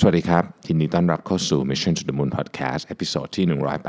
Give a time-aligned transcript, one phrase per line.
[0.00, 2.90] สวัสดีครับยินดีต้อนรับเข้าสู่ Mission to the Moon Podcast ต
[3.20, 3.44] อนที่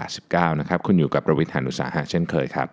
[0.07, 2.67] 189 นะครับ คุณอยู่กับประวิทยานุสาหะเช่นเคยครับ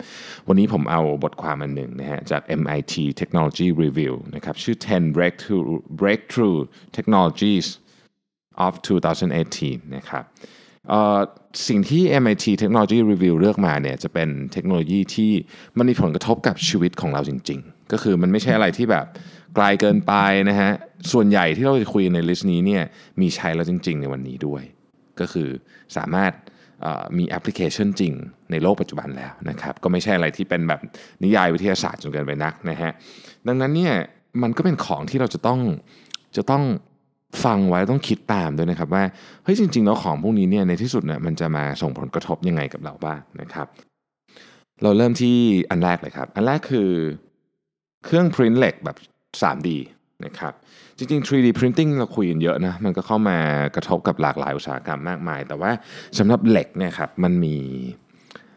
[0.49, 5.65] วันนี้ผมเอาบทความอันหนึ่งนะฮะจาก MIT Technology Review นะครับชื่อ 10 breakthrough
[6.01, 6.59] breakthrough
[6.97, 7.67] technologies
[8.67, 8.73] of
[9.39, 10.25] 2018 นะครับ
[11.69, 15.33] สิ่งที่ MIT Technology Review เลือกมาเนี่ยจะเป็นเทคโนโลยีที่
[15.79, 19.07] มันมีผลกระทบกับชีวิตของเราจริง ๆ ก็คือมันไม่ใช่อะไรที่แบบ
[19.55, 20.13] ไกลเกินไป
[20.49, 20.71] นะฮะ
[21.13, 22.83] ส่วนใหญ่ที่เราจะคุยในลิสต์นี้เนี่ย
[23.21, 24.63] มีใช้แล้วจริง ๆ ในวันนี้ด้วย
[25.21, 25.49] ก็คือ
[25.97, 26.33] สามารถ
[27.19, 28.13] มีแอปพลิเคชันจริง
[28.51, 30.81] ในโลกปัจจุบันแล้วนะครับก็ไม่ใช่อะไรที่เป็นแบบ
[31.23, 32.93] นิยายวิทยาศาสตร์จนเกินไปนักนะฮะ
[33.47, 33.95] ดังนั้นเนี่ย
[34.43, 35.61] มันก็เป็นของที่เราจะต้อง
[36.37, 36.65] จะต้อง
[37.45, 39.05] ฟังไว้ต้องคิดตามด้วยนะครับว่า
[39.45, 43.67] เฮ้ยจริงๆแล้วของพวกนี้เนี่ยในที่สุดเนี่ยมันจะมาส่งผลกระทบยังไงกับเราบ้างนะครับ
[44.83, 45.37] เราเริ่มที่
[45.71, 46.91] อันแรกเลยครับ อันแรกคือ
[48.05, 48.97] เครื่องพิมพ์เหล็กแบบ
[49.41, 49.69] 3D
[50.25, 50.53] นะครับ
[50.97, 53.39] จริงๆ 3D printing เราคุยกันเยอะนะมันก็เข้ามา
[53.75, 55.71] กระทบกับหลากหลายอุตสาหกรรมมากมาย แต่ว่า
[56.19, 57.57] สำหรับเหล็กเนี่ยครับมันมี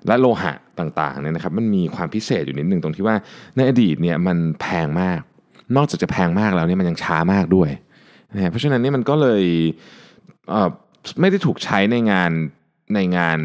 [0.07, 3.15] และโลหะต่างๆเนี่ยนะครับมันมีความพิเศษอยู่นิดหนึ่งตรงที่ว่า
[3.55, 5.19] ในอดีตเนี่ยมันแพงมาก
[5.75, 7.69] นอกจากจะแพงมากแล้วเนี่ยมันยังช้ามากด้วย
[8.35, 9.43] นะเพราะฉะนั้นนี่มันก็เลย
[11.19, 12.31] ไม่ได้ถูกใช้ในงาน
[12.95, 13.39] ในงาน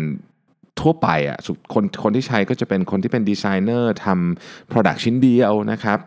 [0.80, 1.38] ทั่วไปอะ
[1.74, 5.98] คนคนที่ใช้ก็จะเป็นคนที่เป็นดีไซเนอร์ทำ Product ชิ้นเดียวนะครับ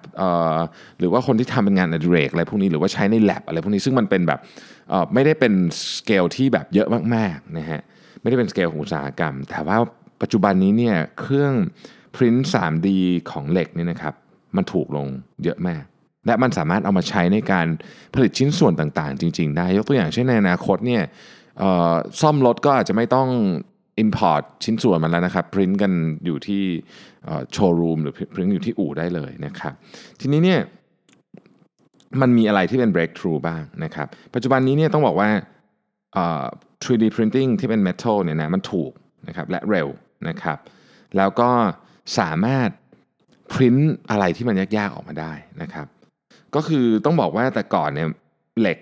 [0.99, 4.39] หรือว่าคนที่ทำเป็นงานอดิเรกอะไรพวกนี้หรือว่าใช้ใน lab อะไรพวกนี้ซึ่งมันเป็นแบบ
[5.13, 5.53] ไม่ได้เป็น
[5.97, 7.81] สเกลที่แบบเยอะมากๆนะฮะ
[8.21, 9.77] ไม่ได้เป็นสเกลของอุตสาหกรรม แต่ว่า
[10.21, 11.53] ปัจจุบันนี้เนี่ยเครื่อง
[12.15, 12.87] พิมพ์ 3D
[13.31, 14.13] ของเหล็กนี่นะครับ
[14.55, 15.07] มันถูกลง
[15.43, 15.83] เยอะมาก
[16.25, 17.67] และมันสามารถเอามาใช้ในการ
[18.13, 21.03] ผลิตชิ้นส่วนต่างๆ จริง ๆ ได้ยกตัวอย่างเช่นในอนาคตเนี่ย
[22.21, 23.29] ซ่อมรถก็อาจจะไม่ต้อง
[24.03, 25.91] Import ชิ้นส่วนมาแล้วนะครับพิมพ์กัน
[26.25, 26.63] อยู่ที่
[27.51, 29.73] โชว์รูมหรือพิมพ์อยู่ที่อู่ได้เลยนะครับ
[30.19, 30.61] ทีนี้เนี่ย
[32.21, 35.29] มันมีอะไรที่เป็น breakthrough บ้างนะครับ ปัจจุบันนี้เนี่ยต้องบอกว่า
[36.83, 38.91] 3D printing ที่เป็น metal เนี่ยนะมันถูก
[39.27, 39.87] นะครับและเร็ว
[40.29, 40.57] นะครับ
[41.17, 41.49] แล้วก็
[42.19, 42.69] สามารถ
[43.53, 45.87] พิมพ์อะไรที่มันยากๆออกมาได้นะครับ
[46.55, 48.07] ก็คือต้องบอกว่าแต่ก่อนเนี่ย
[48.59, 48.77] เหล็ก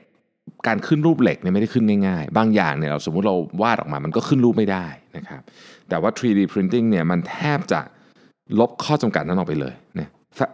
[0.67, 4.87] การขึ้นรูปเหล็กเนี่ยไม่ได้ขึ้นง่ายๆ บางอย่างเนี่ยเราสมมุติเราวาดออกมา มันก็ขึ้นรูปไม่ได้
[5.17, 5.41] นะครับ
[5.89, 7.81] แต่ว่า 3D printing เนี่ยมันแทบจะ
[8.59, 10.09] ลบข้อจำกัดนั้นออกไปเลยนะ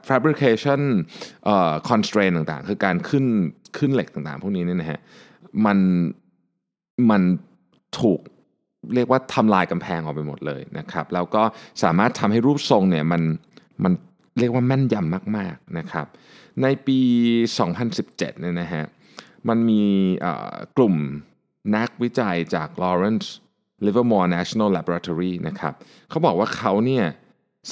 [0.10, 0.82] fabrication
[1.46, 3.26] เอ่อ constraint ต่างๆ คือการขึ้น
[3.78, 5.00] ขึ้นเหล็กต่างๆ พวกนี้เนี่ยนะฮะ
[5.66, 5.78] มัน
[7.10, 7.22] มัน
[8.00, 8.20] ถูก
[8.96, 11.44] เรียกว่าทำลายกำแพงออกไปหมดเลยนะครับ แล้วก็
[11.84, 13.22] สามารถทำให้รูปทรงเนี่ยมัน
[13.84, 13.94] มัน
[14.40, 16.06] เรียกว่าแม่นยำมากๆนะครับ
[16.62, 17.00] ในปี
[17.70, 18.86] 2017เนี่ยนะฮะ
[19.50, 19.84] มันมี
[20.78, 20.96] กลุ่ม
[21.76, 23.28] นักวิจัยจาก Lawrence
[23.86, 25.74] Livermore National Laboratory นะครับ
[26.10, 27.06] เขาบอกว่าเขาเนี่ย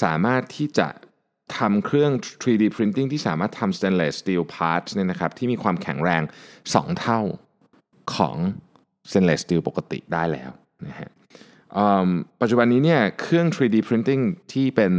[0.03, 0.88] สามารถที่จะ
[1.57, 2.11] ทำเครื่อง
[2.41, 6.22] 3D printing ที่สามารถทำ stainless steel parts เนี่ยนะครับที่มีความแข็งแรง
[6.61, 7.19] 2 เท่า
[8.16, 8.35] ของ
[9.09, 10.51] stainless steel ปกติได้แล้ว
[10.88, 11.09] นะฮะ
[12.41, 14.22] ปัจจุบันนี้เนี่ยเครื่อง 3D printing
[14.53, 14.94] ที่เป็น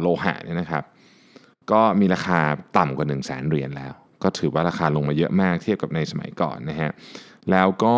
[0.00, 0.84] โลหะเนี่ยนะครับ
[1.72, 2.40] ก็มีราคา
[2.78, 6.90] ต่ำกว่า 1 0 0 0 0แสนเหรียญแล้ว ก็ถือว่าราคาลงมาเยอะมากเทียบกับในสมัยก่อนนะฮะ
[7.50, 7.96] แล้วก็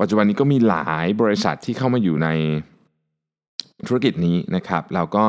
[0.00, 2.28] ปัจจุบันนี้ก็มีหลายบริษัทที่เข้ามาอยู่ใน
[3.86, 5.24] ธุรกิจนี้นะครับแล้วก็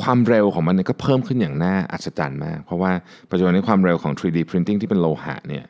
[0.00, 2.92] ความเร็วของมันก็เพิ่มขึ้นอย่างน่าอัศจรรย์มาก เพราะว่า
[3.30, 5.64] ปัจจุบันนี้ความเร็วของ 3D printing ที่เป็นโลหะเนี่ย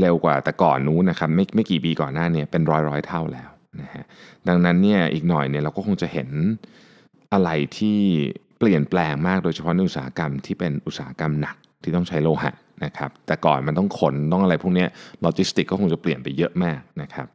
[0.00, 3.50] เร็วกว่าแต่ก่อนนู้นนะครับไม่ไม่กี่ปีก่อนหน้าเนี่ยเป็นร้อยร้อยเท่าแล้ว
[3.80, 4.04] นะฮะ
[4.48, 6.28] ดังนั้นเนี่ยอีกหน่อยเนี่ยเราก็คงจะเห็น
[7.32, 7.98] อะไรที่
[8.58, 12.52] เปลี่ยนแปลงมากโดยเฉพาะในอุตสาหกรรมที่เป็นอุตสาหกรรมหนัก ที่ต้องใช้โลหะ
[12.84, 14.86] นะครับแต่ก่อนมันต้องขนต้องอะไรพวกนี้
[15.22, 17.26] โลจิสติกก็คงจะเปลี่ยนไปเยอะมากนะครับ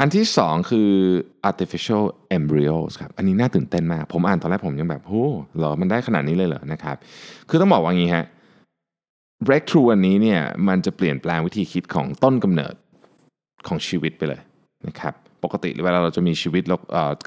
[0.00, 0.90] อันที่ 2 คือ
[1.50, 2.04] artificial
[2.36, 5.24] embryos ครับอันนี้น่าตื่นเต้นมาก ผมอ่านตอนแรกผมยังแบบโอ้
[5.58, 6.96] เหรอมันได้ขนาดนี้เลยเหรอนะครับ
[7.48, 8.24] คือต้องบอกว่างี้ฮะ
[9.46, 12.74] breakthrough อันนี้เนี่ยมันจะเปลี่ยนแปลงวิธีคิดของต้นกำเนิด
[13.68, 14.40] ของชีวิตไปเลย
[14.86, 16.76] นะครับปกติเวลาเราจะมีชีวิตเรา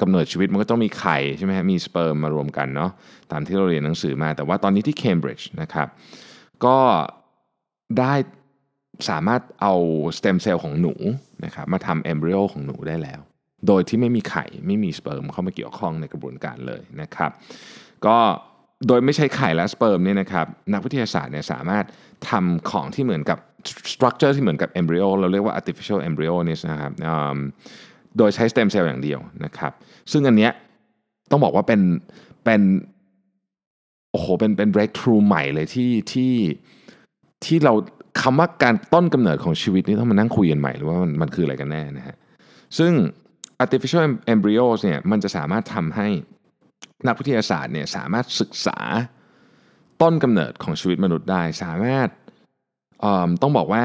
[0.01, 2.91] กำเนิดชีวิตมันก็ต้องมีไข่ใช่ไหมฮะมีสเปิร์มมารวมกันเนาะ
[3.31, 5.87] ตามที่เราเรียนหนังสือมาแต่ว่าตอนนี้ที่เคมบริดจ์นะครับ
[6.65, 6.79] ก็
[7.99, 8.13] ได้
[9.09, 9.73] สามารถเอา
[10.17, 10.93] สเต็มเซลล์ของหนู
[11.45, 13.21] นะครับมาทำเอมบริโอของหนูได้แล้ว
[13.67, 17.31] โดยที่ไม่มีไข่ไม่มีสเปิร์มเข้ามาเกี่ยวข้องในกระบวนการเลยนะครับ
[18.05, 18.17] ก็
[18.87, 21.85] โดยไม่ใช้ไข่และสเปิร์มเนี่ยนะครับนักวิทยาศาสตร์เนี่ยสามารถ
[22.29, 23.37] ทำของที่เหมือนกับ
[23.93, 26.93] structure ที่เหมือนกับ embryo เราเรียกว่า artificial embryo นี่นะครับ
[28.17, 29.71] โดยใช้สเต็มเซลล์อย่างเดียวนะครับ
[30.11, 30.51] ซึ่งอันเนี้ย
[31.31, 31.81] ต้องบอกว่าเป็น
[32.45, 32.61] เป็น
[34.11, 36.33] โอ้โหเป็นเป็น breakthrough ใหม่เลยที่ที่
[37.45, 37.73] ที่เรา
[38.21, 42.15] คำว่าการต้นกำเนิดของชีวิตนี่ต้องมานั่งคุยกันใหม่หรือว่ามันมันคืออะไรกันแน่นะฮะ
[42.77, 42.91] ซึ่ง
[43.63, 46.07] artificial embryos เนี่ยมันจะสามารถทำให้
[47.07, 48.79] นักวิทยาศาสตร์เนี่ยสามารถศึกษา
[50.01, 52.09] ต้นกำเนิดของชีวิตมนุษย์ได้ สามารถ
[53.41, 53.83] ต้องบอกว่า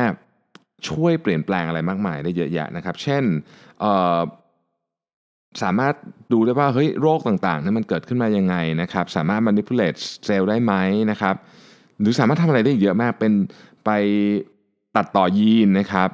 [0.89, 3.25] ช่วยเปลี่ยนแปลงอะไรมากมายได้เยอะแยะนะครับ เช่น
[5.63, 5.95] สามารถ
[6.33, 10.75] ดูได้ว่าเฮ้ยโรคต่างๆนี่มันเกิดขึ้นมายังไงนะครับสามารถ manipulate เซลล์ได้ไหม
[11.11, 11.35] นะครับ
[12.01, 13.33] หรือสามารถทำอะไรได้เยอะมากเป็น
[13.85, 13.91] ไป
[14.97, 16.11] ตัดต่อยีนนะครับ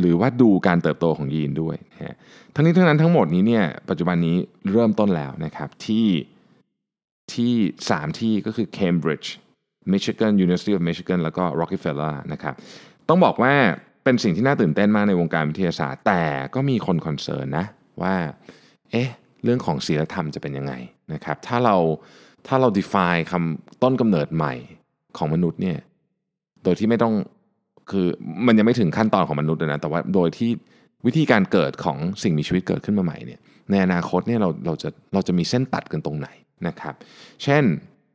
[0.00, 2.16] หรือว่าดูการเติบโตของยีนด้วยนะฮะ
[2.54, 4.36] ทั้งนี้ทั้งนั้นทั้งหมดนี้เนี่ยปัจจุบันนี้
[4.72, 6.08] เริ่มต้นแล้วนะครับที่
[7.34, 7.54] ที่
[7.88, 9.28] 3 ที่ก็คือ Cambridge
[9.92, 12.54] Michigan University of Michigan แล้วก็ Rockefeller นะครับ
[13.08, 13.54] ต้องบอกว่า
[14.04, 16.22] เป็นสิ่งที่น่าตื่นเต้นมากในวงการวิทยาศาสตร์ แต่
[16.54, 17.66] ก็มีคนคอนเซิร์นนะ
[18.02, 18.14] ว่า
[18.94, 19.10] เอ๊ะ
[19.44, 20.72] เรื่องของศีลธรรมจะเป็นยังไง
[21.12, 21.76] นะครับถ้าเรา
[22.46, 24.54] ถ้าเรา define คำต้นกำเนิดใหม่
[25.16, 25.78] ของมนุษย์เนี่ย
[26.64, 27.14] โดยที่ไม่ต้อง
[27.90, 28.06] คือ
[28.46, 30.50] มันยังไม่ถึงขั้นตอนของมนุษย์นะแต่ว่าโดยที่
[31.06, 36.28] วิธีการเกิดของสิ่งมีชีวิตเกิดขึ้นมาใหม่เนี่ยในอนาคตเนี่ยเราเราจะเราจะมีเส้นตัดกันตรงไหน
[36.66, 36.94] นะครับ
[37.42, 37.64] เช่น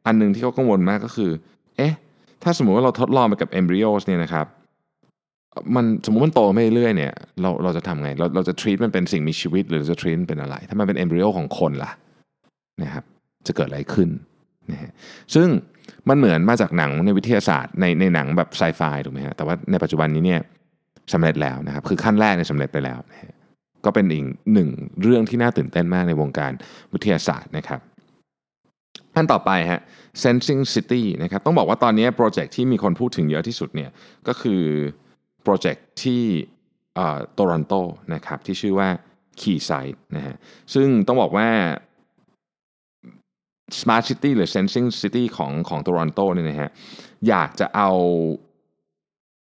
[0.06, 1.32] อันนึงที่เขากังวลมากก็คือ
[1.78, 1.94] เอ๊ะ
[2.44, 4.46] ถ้าสมมุติว่าเราทดลองไปกับเอมบริโอสเนี่ยนะครับ
[5.76, 11.92] มันสมมติมันโตไม่เรื่อยเนี่ยเราเราจะทำไง เราเราจะ treat มันเป็นสิ่งมีชีวิต หรือจะ treat มันเป็นอะไร ถ้ามันเป็นเอมบริโอของคนล่ะ
[12.84, 13.04] นะครับ
[13.48, 14.10] จะเกิดอะไรขึ้น
[14.72, 14.92] นะฮะ
[15.36, 15.48] ซึ่ง
[16.10, 20.42] มันเหมือนมาจากหนังในวิทยาศาสตร์ในในหนังแบบไซไฟถูกไหมฮะแต่ว่าในปัจจุบันนี้เนี่ย
[21.14, 23.34] สำเร็จแล้วนะครับคือขั้นแรกเนี่ยสำเร็จไปแล้วนะฮะ
[23.86, 24.24] ก็เป็นอีก
[24.54, 24.70] หนึ่ง
[25.02, 26.52] เรื่องที่น่าตื่นเต้นมากในวงการ
[26.94, 27.80] วิทยาศาสตร์นะครับ
[29.16, 29.82] ขั้นต่อไปฮะ
[30.24, 33.90] sensing city นะครับต้องบอกว่าตอนนี้โปรเจกต์ที่มีคนพูดถึงเยอะที่สุดเนี่ย
[34.28, 34.62] ก็คือ
[35.50, 36.24] ปรเจกต์ที่
[37.34, 37.74] โตรอนโต
[38.14, 38.90] นะครับที่ชื่อว่า
[39.42, 40.36] Keysight นะฮะ
[40.74, 41.50] ซึ่งต้องบอกว่า
[43.80, 46.70] Smart City หรือ Sensing City ของของโตรอนโตเนี่ยนะฮะ
[47.28, 47.92] อยากจะเอา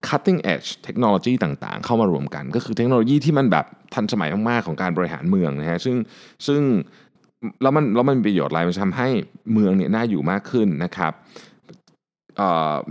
[0.08, 5.96] cutting edge เทคโนโลยีต่างๆ เข้ามารวมกัน ก็คือเทคโนโลยีที่มันแบบทันสมัยมากๆ ของการบริหารเมืองนะฮะซึ่ง
[6.46, 6.62] ซึ่ง
[7.62, 9.08] แล้วมันแล้วมันมีประโยชน์อะไรมันทำให้
[9.52, 11.12] เมืองเนี่ยน่าอยู่มากขึ้นนะครับ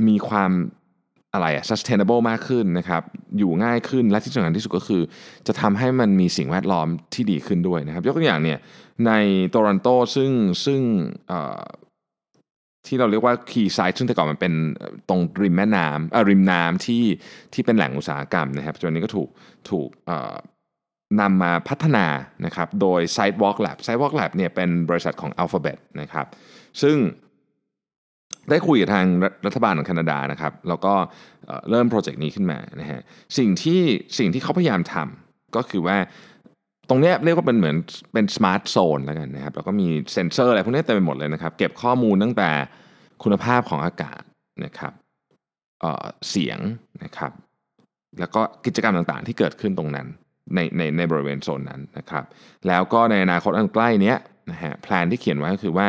[0.07, 0.51] มีความ
[1.33, 3.03] อะไรอะ sustainable มากขึ้นนะครับ
[3.37, 5.01] อยู่ง่ายขึ้นและที่สำคัญที่สุดก็คือ
[5.47, 8.59] จะทำให้มันมีสิ่งแวดล้อมที่ดีขึ้นด้วยนะครับ ยกตัวอย่างเนี่ย
[9.07, 9.11] ใน
[9.49, 10.31] โตรอนโตซึ่ง
[10.65, 10.81] ซึ่ง
[12.87, 14.53] ที่เราเรียกว่าคีย์ไซต์ซึ่งแต่ก่อนมันเป็น
[15.09, 17.03] ตรงริมแม่น้ำริมน้ำที่
[17.53, 19.29] ที่เป็นแหล่งอุตสาหกรรมนะครับจนนี้ก็ถูก
[19.69, 19.89] ถูก
[21.21, 22.05] นำมาพัฒนา
[22.45, 26.27] นะครับโดย Sidewalk Lab Sidewalk Lab เนี่ยเป็นบริษัทของ Alphabet นะครับ
[26.81, 26.97] ซึ่ง
[28.50, 29.06] ได้คุยกับทาง
[29.45, 30.94] รัฐบาลของแคนาดานะครับ แล้วก็
[31.69, 33.01] เริ่ม project นี้ขึ้นมานะฮะ
[33.38, 33.81] สิ่งที่
[34.18, 35.97] สิ่งที่เขาพยายามทำก็คือว่า
[36.89, 37.75] ตรงนี้เรียกว่าเป็นเหมือน
[38.13, 42.50] เป็น smart zone แล้วกันนะครับแล้วก็มีเซ็นเซอร์อะไรพวกนี้เต็มไปหมดเลยนะครับ เก็บข้อมูลตั้งแต่
[43.24, 44.21] คุณภาพของอากาศ
[44.65, 44.94] นะครับ
[45.81, 46.59] เสียง
[47.03, 47.31] นะครับ
[48.19, 50.07] แล้วก็กิจกรรมต่างๆ ที่เกิดขึ้นตรงนั้น
[50.56, 52.24] ในในในบริเวณโซนนั้นนะครับ
[52.68, 54.15] แล้วก็ในอนาคตอันใกล้นี้
[54.51, 55.88] นะฮะแผนที่เขียนไว้ก็คือว่า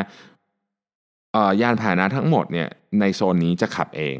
[1.61, 2.67] ยานพาหนะทั้งหมดเนี่ย
[2.99, 4.17] ในโซนนี้จะขับเอง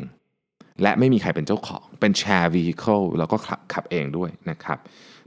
[0.82, 4.78] และไม่มีใครเป็นเจ้าของเป็นแชร์วีเคิลแล้วก็ขับขับเองด้วยนะครับ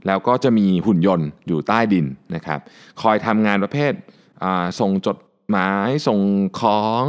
[0.07, 2.05] แล้วก็จะมีหุ่นยนต์อยู่ใต้ดิน
[2.35, 2.59] นะครับ
[3.01, 3.93] คอยทำงานประเภท
[4.79, 5.17] ส่งจด
[5.49, 6.19] หมายส่ง
[6.59, 7.03] ของ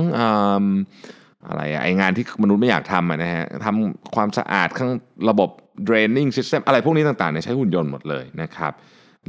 [1.47, 4.91] อะไรไองานที่มนุษย์ไม่อยากทำนะฮะทำความสะอาดข้าง
[5.29, 5.51] ระบบ
[5.89, 8.73] draining system อะไรพวกนี้ต่างๆเนี่ยใช้หุ่นยนต์หมดเลยนะครับ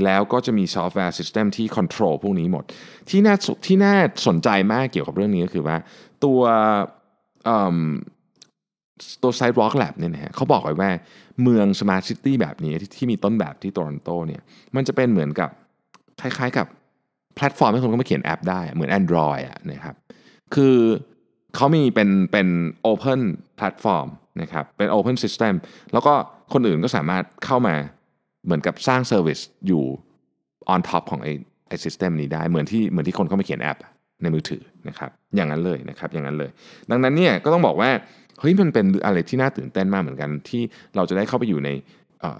[0.06, 2.64] แล้วก็จะมี software system ที่ control พวกนี้หมด
[3.10, 3.36] ที่น่า
[3.66, 3.94] ที่น่า
[4.28, 5.78] สนใจมากเกี่ยวกับเรื่องนี้ก็คือว่า
[6.24, 6.42] ตัว
[9.24, 10.90] ตัว Sidewalk Lab เนี่ยนะฮะเขาบอกไว้ว่า
[11.44, 14.42] เมือง Smart City แบบนี้ที่ที่มีต้นแบบที่โตรอนโตเนี่ย
[14.76, 15.50] มันจะเป็นเหมือนกับ
[16.22, 16.68] คล้ายๆกับ
[17.36, 19.96] แพลตฟอร์มให้คนก็มาเขียนแอปได้เหมือน Android อะนะครับ
[20.56, 20.78] คือ
[21.56, 22.48] เขามีเป็นเป็น
[22.92, 23.22] Open
[23.60, 24.08] Platform
[24.42, 25.54] นะครับเป็น Open System
[25.94, 26.14] แล้วก็
[26.54, 27.76] คนอื่นก็สามารถเข้ามา
[28.48, 29.84] เหมือนกับสร้าง service อยู่
[30.74, 31.34] on top ของไอ้
[31.68, 33.78] ไอ้ system นี้ได้เหมือนที่เหมือนที่คนเข้ามาเขียนแอป
[34.22, 36.50] ในมือถือนะครับอย่างนั้นเลยนะครับอย่างนั้นเลย
[36.92, 37.90] ดังนั้นเนี่ยก็ต้องบอกว่า
[38.40, 40.62] เฮ้ยมันเป็นอะไรที่น่าตื่นเต้นมากเหมือนกันที่
[40.96, 41.70] เราจะได้เข้าไปอยู่ใน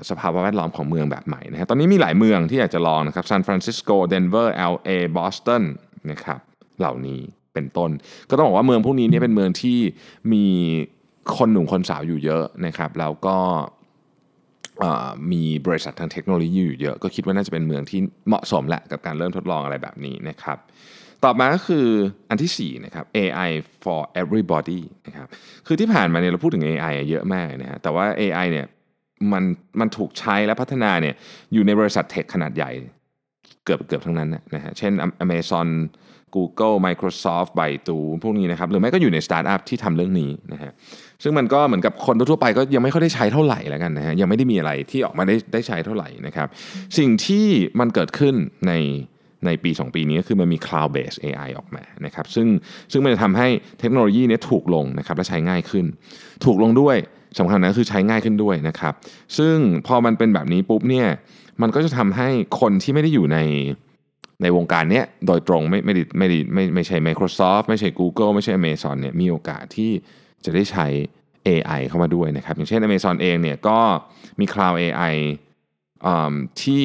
[0.10, 5.64] สภาวะแวดล้อมของเมืองแบบใหม่นะฮะตอนนี้มีหลายเมืองที่อยากจะลองนะครับซานฟรานซิสโกเดนเวอร์เอลเอบอสตัน
[6.12, 6.40] นะครับ
[6.80, 7.20] เหล่านี้
[7.54, 7.92] เป็นต้น
[8.30, 9.80] ก็ต้องบอกว่าเมืองพวกนี้เนี่ยเป็นเมืองที่
[10.34, 10.46] มี
[11.38, 13.38] คนหนุ่มคนสาวอยู่เยอะนะครับแล้วก็
[15.32, 20.58] มีบริษัททางเทคโนโลยีอยู่เยอะ ก็คิดว่าน่าจะเป็นเมืองที่เหมาะสมแหละกับการเริ่มทดลองอะไรแบบนี้นะครับ
[21.24, 21.88] ต่อมาก็คือ
[22.30, 23.50] อันที่4นะครับ AI
[23.84, 25.28] for everybody นะครับ
[25.68, 28.66] คือที่ผ่านมาเนี่ยเราพูดถึง AI เยอะมากนะฮะแต่ว่า AI เนี่ย
[29.32, 29.44] มัน
[29.80, 31.16] มันถูกใช้และพัฒนาเนี่ย
[31.54, 32.72] อยู่ในบริษัท tech ขนาดใหญ่
[33.66, 34.92] เกือบเกือบทั้งนั้นนะฮะเช่น
[35.26, 35.68] Amazon
[36.36, 40.72] Google Microsoft Baidu พวกนี้นะครับหรือไม่ก็อยู่ในสตาร์ทอัพที่ทำเรื่องนี้นะฮะ
[41.24, 46.48] ซึ่งมันก็เหมือนกับคนทั่วไปก็ยังไม่ค่อยได้ใช้เท่าไหร่แล้วกันนะฮะยังไม่ได้มีอะไรที่ออกมาได้ได้ใช้เท่าไหร่นะครับ
[46.98, 47.46] สิ่งที่
[47.80, 48.36] มันเกิดขึ้น
[48.68, 48.74] ใน
[49.46, 52.48] ในปี 2 ปีนี้ก็คือมันมี cloud based AI ออกมานะครับซึ่ง
[52.92, 53.48] ซึ่งมันจะทำให้
[53.80, 55.86] เทคโนโลยีนี้ถูกลงนะครับและใช้ง่ายขึ้น
[56.46, 56.96] ถูกลงด้วย
[57.40, 58.94] สำคัญนะคือใช้ง่ายขึ้นด้วยนะครับ
[59.38, 59.56] ซึ่ง
[59.88, 61.08] พอมันเป็นแบบนี้ปุ๊บเนี่ย
[61.62, 62.30] มันก็จะทำให้
[62.60, 63.38] คนที่ไม่ได้อยู่ใน
[64.42, 69.92] ในวงการเนี้ยโดยตรงไม่ไม่ได้ไม่ได้ไม่ไม่ใช่ Microsoft ไม่ใช่ Google ไม่ใช่ Amazon เนี่ยมีโอกาสที่
[70.46, 70.88] จะได้ใช้
[71.48, 73.80] AI เข้ามาด้วยนะครับ อย่างเช่น Amazon เองเนี่ยก็
[74.40, 75.16] มี Cloud AI
[76.62, 76.84] ที่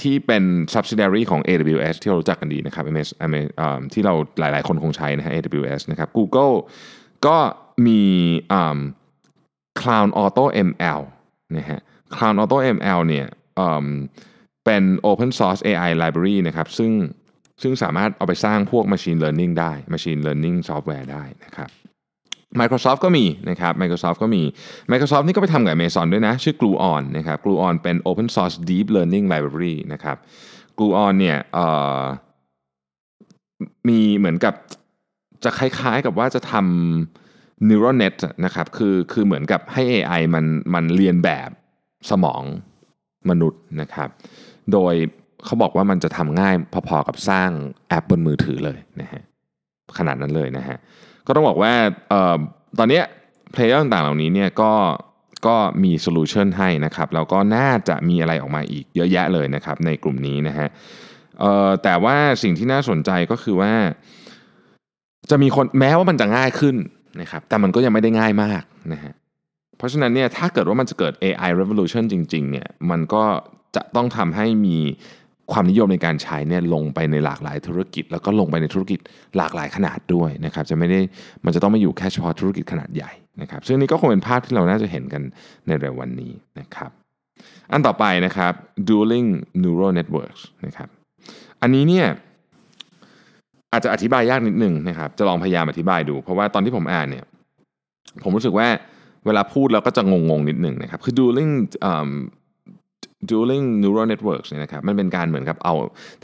[0.00, 0.44] ที่เป็น
[0.74, 3.08] subsidiary ของ AWS ที่เรารู้จักกันดีนะครับ MS
[3.92, 6.54] ที่เราหลาย ๆ คนคงใช้นะฮะ AWS นะครับ Google
[7.26, 7.36] ก็
[7.86, 8.02] มี
[9.80, 11.00] Cloud Auto ML
[11.56, 11.80] นะฮะ
[12.14, 13.26] Cloud Auto ML เนี่ย
[14.68, 16.92] เป็น Open Source AI Library นะครับซึ่ง
[17.62, 21.68] ซึ่งสามารถเอาไปสร้างพวก Machine Learning ได้ Machine Learning Software ได้นะครับ
[22.60, 24.42] Microsoft ก็มีนะครับ Microsoft ก็มี
[24.90, 30.16] Microsoft นี่ก็ไปทำกับ Amazon ด้วยนะ ชื่อ Gluon นะครับ Gluon เป็น Open Source Deep Learning Library นะครับ
[30.78, 31.38] Gluon เนี่ย
[33.88, 34.54] มีเหมือนกับ
[35.44, 40.44] จะคล้ายๆกับว่าจะทำ neural net นะครับ คือคือเหมือนกับให้ AI มัน
[40.74, 41.50] มันเรียนแบบ
[42.10, 42.42] สมอง
[43.30, 44.08] มนุษย์นะครับ
[44.72, 44.94] โดย
[45.44, 46.54] เขาบอกว่ามันจะทำง่าย
[46.88, 47.50] พอๆกับสร้าง
[47.88, 49.22] แอปบนมือถือเลยนะฮะ
[49.98, 50.76] ขนาดนั้นเลยนะฮะ
[51.26, 51.72] ก็ต้องบอกว่า
[52.12, 52.38] ออ
[52.78, 53.00] ตอนนี้
[53.52, 54.72] player ต่างๆเหล่านี้เนี่ยก็
[55.46, 60.68] ก็มี solution ให้นะครับแล้วก็น่าจะมีอะไรออกมาอีกเยอะแยะเลยนะครับในกลุ่มนี้นะฮะ
[61.82, 63.72] แต่ว่าสิ่งที่น่าสนใจก็คือว่า
[65.30, 66.76] จะมีคนแม้ว่ามันจะง่ายขึ้น
[67.20, 69.12] นะครับแต่มันก็ยังไม่ได้ง่ายมากนะฮะ
[69.76, 73.24] เพราะฉะนั้นเนี่ยถ้าเกิดว่ามันจะเกิด AI revolution จริงๆเนี่ยมันก็
[73.78, 74.78] จะต้องทำให้มี
[75.52, 79.00] ความนิยมในการใช้เนี่ยลงไปในหลากหลายธุรกิจ แล้วก็ลงไปในธุรกิจ
[79.36, 81.00] หลากหลายขนาดด้วยนะครับจะไม่ได้
[81.44, 85.22] มันจะต้องไม่อยู่แค่เฉพาะธุรกิจขนาดใหญ่นะครับซึ่งนี้ก็คงเป็นภาพที่เราน่าจะเห็นกัน
[85.66, 86.90] ในเร็ววันนี้นะครับ
[87.72, 88.52] อันต่อไปนะครับ
[88.88, 89.28] dueling
[89.62, 90.88] neural networks นะครับ
[91.62, 92.06] อันนี้เนี่ย
[93.72, 97.24] อาจจะอธิบายยากนิดนึงนะครับจะลองพยายามอธิบายดู เพราะว่าตอนที่ผมอ่านเนี่ย
[98.22, 98.68] ผมรู้สึกว่า
[99.26, 101.52] เวลาพูดแล้วก็จะงงๆนิดหนึ่งนะครับคือ dueling
[103.30, 105.74] dueling neural networks เนี่ยนะครับมันเป็นการเหมือนกับเอา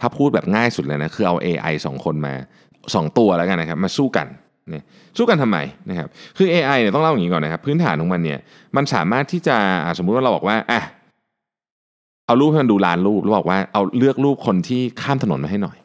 [0.01, 2.35] ถ้าพูดแบบง่ายสุดเลยนะคือเอา AI 2 คนมา
[2.75, 4.27] 2 ตัวแล้วกันนะครับมาสู้กัน
[4.71, 4.85] เนี่ย
[5.17, 5.59] สู้กันทำไม
[5.91, 8.39] นะครับคือ AI เนี่ยต้องเล่าอย่างนี้ก่อนนะครับ พื้นฐานของมันเนี่ย
[8.77, 9.57] มันสามารถที่จะ
[9.99, 10.81] สมมุติว่าเราบอกว่าอะ
[12.27, 15.79] เอารูปให้มันดูลานรูปแล้วบอกว่าเอาเลือกรูปคนที่ข้ามถนนมาให้หน่อย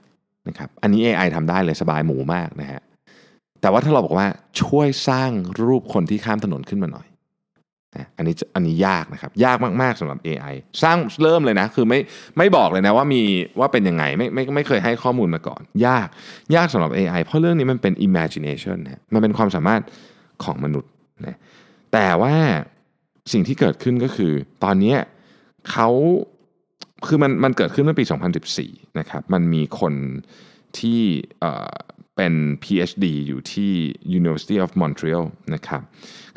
[0.47, 2.81] นะครับอันนี้ AI ทำได้เลยสบายหมูมากนะฮะ
[3.61, 4.27] แต่ว่าถ้าเราบอกว่า
[4.61, 5.31] ช่วยสร้าง
[5.65, 7.07] รูปคนที่ข้ามถนนขึ้นมาหน่อย
[8.17, 11.99] อันนี้อันนี้ยากนะครับ ยากมาก ๆสำหรับ AI สร้างเริ่มเลยนะ คือไม่
[12.37, 13.21] ไม่บอกเลยนะว่ามี
[13.59, 16.07] ว่าเป็นยังไงไม่ไม่ไม่เคยให้ข้อมูลมาก่อน ยาก
[16.55, 19.81] ยากสำหรับ AI เพราะเรื่องนี้มันเป็น imagination นะมันเป็นความสามารถ
[20.43, 20.91] ของมนุษย์
[21.27, 21.37] นะ
[21.93, 22.35] แต่ว่า
[23.31, 24.31] สิ่งที่เกิดขึ้นก็คือ
[24.63, 24.95] ตอนนี้
[25.71, 25.89] เขา
[27.07, 28.03] คือมันมันเกิดขึ้นเมื่อปี
[28.51, 29.93] 2014 นะครับ มันมีคน
[30.79, 31.01] ที่
[32.19, 33.71] เป็น PhD อยู่ที่
[34.19, 35.81] University of Montreal นะครับ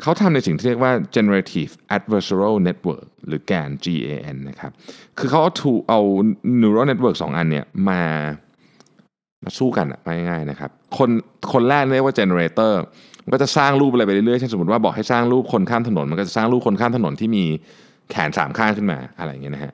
[0.01, 4.71] เขาทำในสิ่งที่เรียกว่า generative adversarial network หรือ GAN GAN นะครับ
[5.17, 5.99] คือเขาเอาถูเอา
[6.61, 8.03] neural network 2 อันเนี่ยมา
[9.43, 9.99] มาสู้กันอะ
[10.29, 11.09] ง่ายๆนะครับ คน
[11.53, 12.73] คนแรกเรียกว่า generator
[13.23, 17.43] มันก็จะสร้างรูปอะไรไปเรื่อยๆเช่นสมมติว่าบอกให้สร้างรูปคนข้ามถนน มันก็จะสร้างรูปคนข้ามถนนที่มี
[18.11, 19.73] แขนสามข้างขึ้นมาอะไรอย่างเงี้ยนะฮะ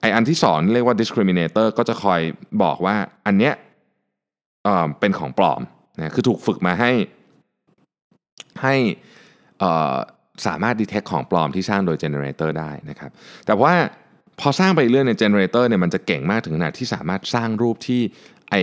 [0.00, 2.20] ไออันที่สอนเรียกว่า discriminator ก็จะคอย
[2.62, 3.54] บอกว่าอันเนี้ย
[5.00, 5.62] เป็นของปลอม
[5.98, 6.92] นะคือถูกฝึกมาให้
[8.62, 8.74] ให้
[10.46, 13.10] สามารถดีเทคของปลอมที่สร้างโดยเจเนเรเตอร์ได้นะครับ
[13.46, 13.74] แต่ว่า
[14.40, 18.02] พอสร้างไปเรื่อยในเจเนเรเตอร์เนี่ยมันจะเก่งมากถึงขนาดที่สามารถสร้างรูปที่
[18.50, 18.62] ไอ้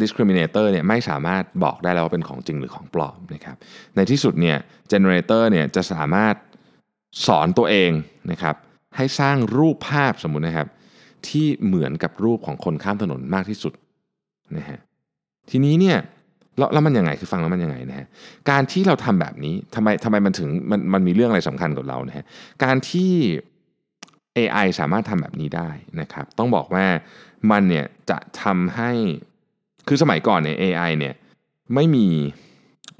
[0.00, 3.56] discriminator เนี่ยไม่สามารถบอกได้แล้วว่าเป็นของจริงหรือของปลอมนะครับ
[3.96, 4.58] ในที่สุดเนี่ย
[4.92, 6.34] generator เนี่ยจะสามารถ
[7.26, 7.90] สอนตัวเอง
[8.30, 8.54] นะครับ
[8.96, 10.68] ให้สร้างรูปภาพสมมุตินะครับ
[11.28, 13.72] ที่เหมือนกับรูปของคนข้ามถนนมากที่สุด
[14.56, 14.78] นะฮะ
[15.50, 15.98] ทีนี้เนี่ย
[16.58, 18.06] แล้วแล้วมันยังไงคือฟังแล้วมันยังไงนะฮะ
[18.50, 22.24] การที่เราทำแบบนี้ทำไมทำไมมันถึงมันมันมีเรื่องอะไรสำคัญกับเรานะฮะ
[22.64, 23.12] การที่
[24.38, 26.86] AI สามารถทำแบบนี้ได้นะครับ ต้องบอกว่า
[27.50, 28.90] มันเนี่ยจะทำให้
[29.88, 31.14] คือสมัยก่อนเนี่ย AI เนี่ย
[31.74, 32.06] ไม่มี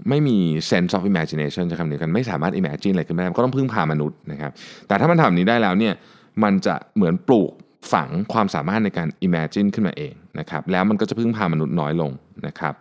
[0.09, 0.37] ไม่มี
[0.71, 4.53] sense of imagination จะคำนี้กันไม่สามารถ imagine อะไรขึ้นมาได้ก็ต้องพึ่งพามนุษย์นะครับ
[4.88, 5.95] แต่ถ้ามันทำนี้ได้แล้วเนี่ย
[6.43, 7.53] มันจะเหมือนปลูก
[7.93, 12.11] ฝังความสามารถในการ imagine ขึ้นมาเองนะครับ แล้วมันก็จะพึ่งพามนุษย์น้อยลง
[12.47, 12.75] นะครับ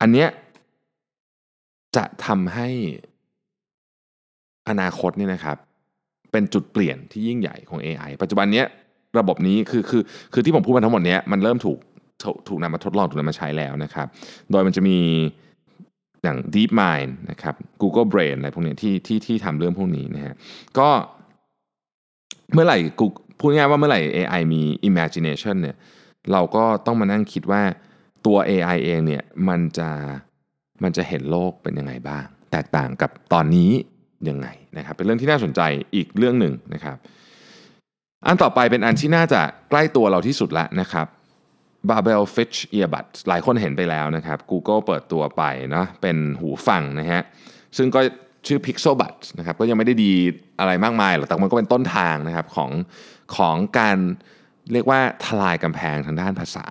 [0.00, 0.28] อันเนี้ย
[1.96, 2.68] จะทำให้
[4.68, 5.56] อนาคตเนี่ยนะครับ
[6.32, 8.64] เป็นจุดเปลี่ยนที่ยิ่งใหญ่ของ AI ปัจจุบันนี้
[9.18, 10.02] ระบบนี้คือคือ
[10.32, 11.78] คือที่ผมพูดมาทั้งหมดนี้มันเริ่มถูก
[12.48, 14.06] ถูกนำมาทดลองถูกนำมาใช้แล้วนะครับ
[14.50, 14.98] โดยมันจะมี
[16.22, 20.34] อย่าง DeepMind นะครับ Google Brain อะไรพวกนี้ที่ที่ที่ทำเรื่องพวกนี้นะฮะ
[20.78, 20.88] ก็
[22.52, 22.78] เมื่อไหร่
[23.38, 25.76] พูดง่ายว่าเมื่อไหร่ AI มี imagination เนี่ย
[26.32, 27.62] เราก็ต้องมานั่งคิดว่า
[28.26, 29.90] ตัว AI เองเนี่ยมันจะ
[30.82, 33.70] มันจะเห็นโลกเป็นยังไงบ้าง แตกต่างกับตอนนี้
[34.28, 35.60] ยังไงนะครับ เป็นเรื่องที่น่าสนใจ
[35.94, 36.96] อีกเรื่องหนึ่งนะครับ
[38.26, 39.40] อันต่อไปเป็นอันที่น่าจะ
[39.70, 41.06] ใกล้ตัวเราที่สุดละนะครับ
[41.88, 47.22] Babel Fitch Earbuds หลายคนเห็นไปแล้วนะครับ Google เปิดตัวไปเนาะเป็นหูฟังนะฮะ
[47.76, 48.00] ซึ่งก็
[48.46, 50.12] ชื่อ Pixel Buds นะครับ ก็ยังไม่ได้ดี
[50.60, 52.70] อะไรมากมายหรอก แต่มันก็เป็นต้นทางนะครับของ
[53.36, 53.96] ของการ
[54.72, 56.66] เรียกว่าทลายกำแพงทางด้านภาษา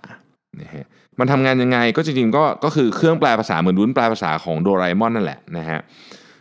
[0.60, 0.86] นะฮะ
[1.18, 5.78] มันทำงานยังไงก็จริงๆก็ก็คือเครื่องแปลภาษาเหมือนรุ่นแปลภาษาของโดราเอมอนนั่นแหละนะฮะ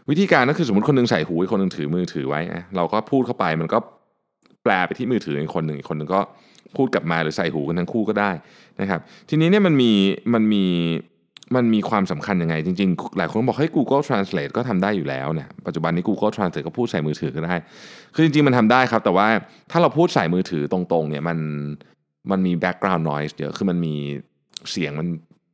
[0.09, 2.41] วิธีการก็คือสมมติคนหนึงใส่หูอีกคนหนึงถือมือถือไว้
[2.75, 3.77] เราก็พูดเข้าไปมันก็
[4.63, 6.19] แปลไปที่มือถืออีกคนหนึ่งอีกคนหนึ่งก็
[6.75, 8.31] พูดกลับมาหรือใส่หูกันทั้งคู่ก็ได้
[8.81, 9.91] นะครับ ทีนี้เนี่ยมันมี
[10.33, 10.65] มันมี
[11.55, 17.55] มันมีความสำคัญยังไง จริงๆ หลายคนบอกให้ Google Translate ก็ทำได้อยู่แล้วเนี่ยปัจจุบันนี้ Google Translate ก็พูดใส่มือถือก็ได้
[18.15, 19.27] คือจริงๆ มันทำได้ครับ แต่ว่า
[19.71, 21.37] ถ้าเราพูดใส่มือถือตรงๆเนี่ยมัน
[22.31, 23.95] มันมี background noise เยอะคือมันมี
[24.71, 25.07] เสียงมัน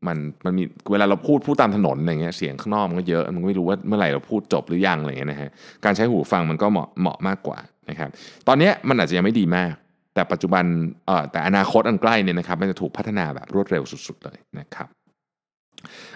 [0.07, 5.49] มันมันมีเวลาเราพูดพูดตามถนนอะไรเงี้ยเสียงข้างนอกมันก็เยอะมันก็ไม่รู้ว่าเมื่อไหร่เราพูดจบหรือยังอะไรเงี้ยนะฮะ
[5.85, 8.09] การใช้หูฟังมันก็เหมาะเหมาะมากกว่านะครับ
[8.47, 9.73] ตอนนี้มันอาจจะยังไม่ดีมาก
[10.13, 10.63] แต่ปัจจุบัน
[11.07, 14.87] เอ่อแต่อนาคตอันใกล้เนี่ยนะครับมันจะถูกพัฒนาแบบรวดเร็วสุด ๆ เลยนะครับ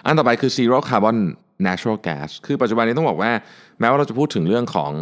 [0.04, 1.18] อันต่อไปคือ zero carbon
[1.66, 3.32] natural gas คือปัจจุบันนี้ต้องบอกว่า
[3.80, 4.92] แม้ว่าเราจะพูดถึงเรื่องของ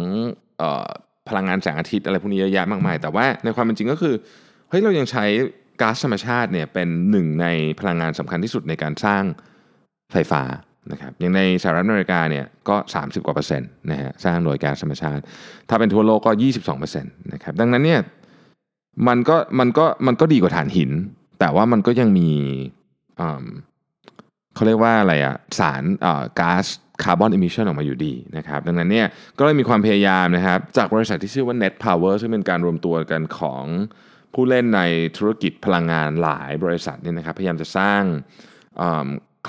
[0.61, 0.87] ออ
[1.29, 4.13] พลังงานแสงอาทิตย์อะไรพวกนี้เยอะแยะมากมาย แต่ว่าในความเป็นจริงก็คือ
[4.69, 5.25] เฮ้ยเรายังใช้
[5.81, 7.47] ก๊าซธรรมชาติเนี่ยเป็นหนึ่งใน
[7.79, 9.23] พลังงานสำคัญที่สุดในการสร้าง
[10.11, 10.43] ไฟฟ้า
[10.91, 15.21] นะครับอย่างในสหรัฐอเมริกาเนี่ยก็ 30 กว่าเปอร์เซ็นต์นะฮะสร้างโดยก๊าซธรรมชาติ
[15.69, 18.01] ถ้าเป็นทั่วโลกก็ 22เปอร์เซ็นต์นะครับดังนั้นเนี่ย
[19.07, 20.91] มันก็มันก็มันก็ดีกว่าถ่านหิน
[21.39, 22.29] แต่ว่ามันก็ยังมี
[23.19, 23.45] อืม
[24.55, 25.83] เขาเรียกว่าอะไรอะสาร
[26.39, 26.65] ก๊าซ
[27.03, 29.07] carbon emission ออกมาอยู่ดีนะครับดังนั้นเนี่ย
[29.37, 33.63] ก็เลยมีความพยายามนะครับจากบริษัทที่ชื่อว่า Net Power ซึ่งเป็นการรวมตัวกันของ
[34.33, 34.81] ผู้เล่นใน
[35.17, 38.01] ธุรกิจพลังงานหลายบริษัทเนี่ยนะครับพยายามจะสร้าง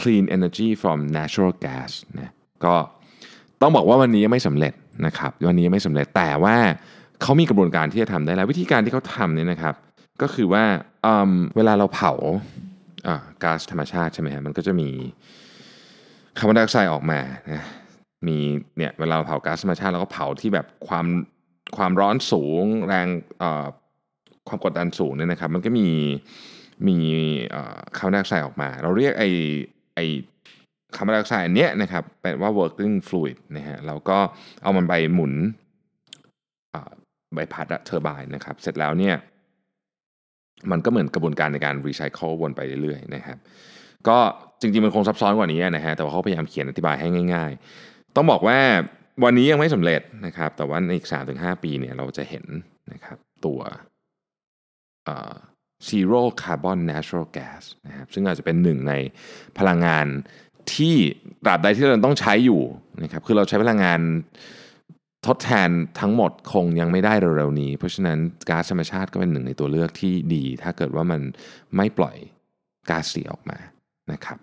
[0.01, 2.33] clean energy from natural gas นะ
[2.65, 2.75] ก็
[3.63, 4.73] ต้องบอกว่าวันนี้ยังไม่สำเร็จ
[5.07, 6.57] นะครับวันนี้ยังไม่สำเร็จแต่ว่า
[7.23, 9.75] เขามีกระบวนการที่จะทำได้แล้ว วิธีการที่เขาทำเนี่ยนะครับ
[10.23, 10.65] ก็คือว่า
[11.57, 12.12] เวลาเราเผา
[13.42, 14.88] ก๊าซธรรมชาติใช่ไหมฮะมันก็จะมี
[16.38, 17.21] คาร์บอนไดออกไซด์ออกมา
[17.53, 17.64] นะ
[18.27, 18.38] มี
[18.77, 21.07] เนี่ยเวลาเราเผาก๊าซธรรมชาติเราก็เผาที่แบบความ
[21.77, 23.09] ความร้อนสูงแรง
[24.49, 25.88] ความกดดันสูงเนี่ยนะครับ มันก็มี
[26.88, 26.99] มี
[27.97, 29.25] คาร์บอนไดออกไซด์ออกมา เราเรียกไอ
[29.95, 30.01] ไอ
[30.97, 34.19] คาร์บอนไดออกไซด์อันเนี้ยนะครับแปลว่า working fluid นะฮะเราก็
[34.62, 35.33] เอามันไปหมุน
[37.35, 39.16] ใบพัด turbine นะครับ เสร็จแล้วเนี่ย
[40.71, 43.38] มันก็เหมือนกระบวนการในการรีไซเคิลวนไปเรื่อยๆนะครับ
[44.09, 44.19] ก็
[44.61, 47.51] จริงๆมันคงซับซ้อนกว่านี้นะฮะแต่ว่าเขาพยายามเขียนอธิบายให้ง่าย
[47.85, 48.59] ๆ ต้องบอกว่า
[49.25, 52.45] วันนี้ยังไม่สำเร็จนะครับ แต่ว่าในอีก 3-5 ปีเนี่ยเราจะเห็น
[52.92, 53.61] นะครับตัว
[55.88, 58.95] zero carbon natural gas นะครับซึ่งอาจจะเป็นหนึ่งใน
[59.59, 60.07] พลังงาน
[60.75, 60.95] ที่
[61.45, 62.62] ตราบใดที่เราต้องใช้อยู่
[63.03, 64.01] นะครับคือเราใช้พลังงาน
[65.27, 71.21] ทดแทนทั้งหมดคงยังไม่ได้เร็วๆนี้ เพราะฉะนั้นก๊าซธรรมชาติก็เป็นหนึ่งในตัวเลือกที่ดี ถ้าเกิดว่ามัน
[71.77, 72.17] ไม่ปล่อย
[72.91, 73.59] ก๊าซเสียออกมา
[74.12, 74.39] นะครับ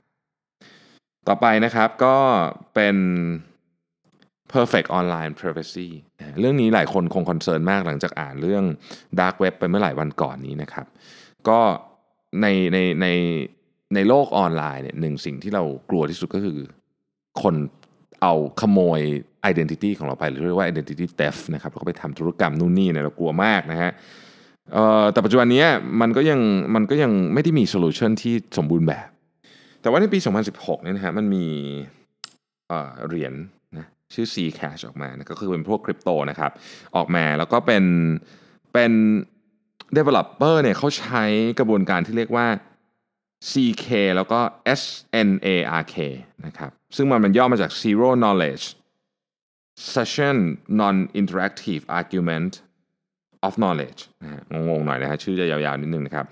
[1.27, 2.15] ต่อไปนะครับก็
[2.73, 2.97] เป็น
[4.53, 5.89] perfect online privacy
[6.39, 8.63] เรื่องนี้หลายคนคงคอนเซิร์นมากหลังจากอ่านเรื่อง
[9.19, 10.85] dark web ไปเมื่อหลายวันก่อนนี้นะครับ
[11.47, 11.59] ก็
[12.41, 13.07] ในในใน
[13.95, 16.59] ในโลกออนไลน์เนี่ยหนึ่งสิ่งที่เรากลัวที่สุดก็คือ
[17.41, 17.55] คน
[18.21, 19.01] เอาขโมย
[19.51, 23.91] identity ของเราไปหรือเรียกว่า identity theft นะครับแล้วก็ไปทำธุรกรรมนู่นนี่เนี่ยเรากลัวมากนะฮะ
[25.11, 25.65] แต่ปัจจุบันนี้
[26.01, 26.39] มันก็ยัง
[26.75, 29.07] มันก็ยังไม่ได้มี solution ที่สมบูรณ์แบบ
[29.81, 30.19] แต่ว่าในปี
[30.51, 31.45] 2016เนี่ยนะฮะมันมี
[33.07, 33.33] เหรียญ
[33.77, 36.51] นะชื่อ Zcash ออกมานะก็คือเป็นพวกคริปโตนะครับ
[36.95, 37.83] ออกมาแล้วก็เป็น
[38.73, 38.91] เป็น
[39.97, 41.23] developer เนี่ยเขาใช้
[41.59, 42.47] กระบวนการที่เรียกว่า
[43.51, 44.39] CK แล้วก็
[44.79, 45.95] SNARK
[46.45, 48.65] นะครับซึ่งมันมันย่อมาจาก Zero Knowledge
[49.93, 50.37] Session
[50.81, 52.53] Non-Interactive Argument
[53.47, 54.01] of Knowledge
[54.51, 56.25] งงๆหน่อยนะฮะชื่อจะยาวๆนิดนึงนะครับ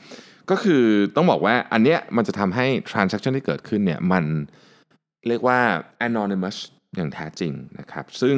[0.49, 0.84] ก็คือ
[1.15, 4.25] ต้องบอกว่าอันเนี้ยมันจะทำให้ transaction ที่เกิดขึ้นเนี่ยมัน
[5.27, 5.60] เรียกว่า
[6.08, 6.58] anonymous
[6.95, 8.38] อย่างแท้จริงนะครับ ซึ่ง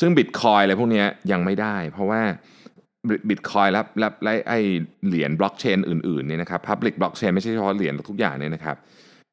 [0.00, 2.22] ซึ่ง Bitcoin อะไรพวกนี้ยังไม่ได้ เพราะว่า
[3.28, 4.54] บิตคอยและและและไอ
[5.06, 8.76] เหรียญบล็อกเชนอื่นๆเนี่ยนะครับ Public Blockchain ไม่ใช่เฉพาะเหรียญทุกอย่างเนี่ยนะครับ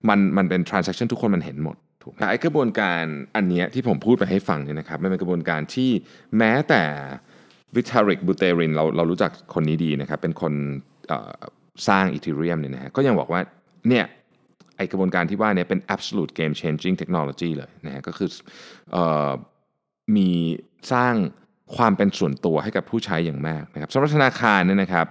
[0.10, 1.76] มันมันเป็น transaction ทุกคนมันเห็นหมด
[2.10, 3.04] ไหมกระบวนการ
[3.36, 5.90] อันเนี้ยที่ผมพูดไปให้ฟังเนี่ยนะครับมันเป็นกระบวนการที่
[6.38, 6.84] แม้แต่
[7.76, 10.54] วิทาริกบูเตรินเราเรารู้จักคนนี้ดีนะครับ เป็นคน
[11.88, 13.42] สร้างอีทีเรียมเนี่ยนะฮะก็ยังบอกว่า
[13.90, 14.06] เนี่ย
[14.78, 18.30] ไอกระบวนการที่ว่าเนี่ยเป็น absolute game changing technology เลยนะฮะก็คือ
[18.96, 18.98] อ
[20.16, 20.30] มี
[20.94, 21.16] สร้าง
[21.76, 25.06] ความเป็นส่วนตัวให้กับผู้ใช้อย่างมากนะครับสำหรับธนาคารเนี่ยนะครับ